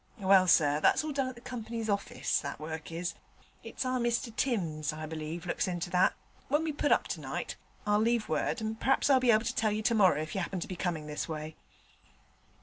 'Well, 0.17 0.47
sir, 0.47 0.79
that's 0.79 1.03
all 1.03 1.11
done 1.11 1.27
at 1.27 1.35
the 1.35 1.41
Company's 1.41 1.87
orfice, 1.87 2.39
that 2.39 2.59
work 2.59 2.91
is: 2.91 3.13
it's 3.63 3.85
our 3.85 3.99
Mr 3.99 4.35
Timms, 4.35 4.91
I 4.91 5.05
believe, 5.05 5.45
looks 5.45 5.67
into 5.67 5.91
that. 5.91 6.15
When 6.47 6.63
we 6.63 6.71
put 6.71 6.91
up 6.91 7.07
tonight 7.07 7.55
I'll 7.85 7.99
leave 7.99 8.27
word, 8.27 8.61
and 8.61 8.79
per'aps 8.79 9.11
I'll 9.11 9.19
be 9.19 9.29
able 9.29 9.45
to 9.45 9.55
tell 9.55 9.71
you 9.71 9.83
tomorrer 9.83 10.17
if 10.17 10.33
you 10.33 10.41
'appen 10.41 10.59
to 10.59 10.67
be 10.67 10.75
coming 10.75 11.05
this 11.05 11.29
way.' 11.29 11.55